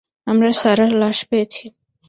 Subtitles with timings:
[0.27, 1.65] আমরা সারাহর লাশ পেয়েছি।